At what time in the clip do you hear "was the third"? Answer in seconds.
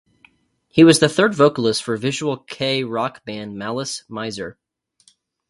0.83-1.35